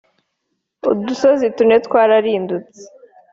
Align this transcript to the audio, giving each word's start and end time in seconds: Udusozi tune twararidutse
Udusozi 0.91 1.45
tune 1.55 1.75
twararidutse 1.85 2.81